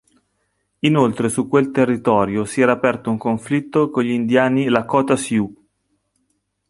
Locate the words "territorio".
1.69-2.43